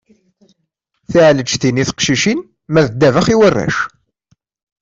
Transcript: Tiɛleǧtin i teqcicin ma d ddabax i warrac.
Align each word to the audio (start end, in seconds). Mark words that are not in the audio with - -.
Tiɛleǧtin 1.09 1.81
i 1.81 1.85
teqcicin 1.89 2.39
ma 2.71 2.81
d 2.85 2.87
ddabax 2.91 3.27
i 3.33 3.35
warrac. 3.39 3.77